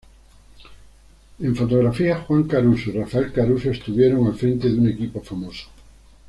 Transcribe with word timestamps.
En 1.41 1.53
fotografía 1.55 2.17
Juan 2.21 2.45
Caruso 2.45 2.89
y 2.89 2.93
Rafael 2.93 3.31
Caruso 3.31 3.69
estuvieron 3.69 4.25
al 4.25 4.33
frente 4.33 4.67
de 4.67 4.79
un 4.79 4.87
equipo 4.89 5.21
famoso. 5.21 5.67